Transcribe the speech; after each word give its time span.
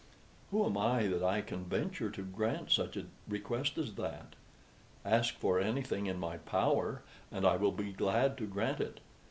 Who 0.49 0.65
am 0.65 0.77
I 0.79 1.05
that 1.05 1.21
I 1.21 1.41
can 1.41 1.63
venture 1.63 2.09
to 2.09 2.23
grant 2.23 2.71
such 2.71 2.97
a 2.97 3.05
request 3.27 3.77
as 3.77 3.93
that? 3.97 4.35
Ask 5.05 5.35
for 5.35 5.59
anything 5.59 6.07
in 6.07 6.17
my 6.19 6.37
power, 6.37 7.03
and 7.31 7.45
I 7.45 7.55
will 7.57 7.71
be 7.71 7.91
glad 7.91 8.35
to 8.39 8.47
grant 8.47 8.79
it. 8.81 8.99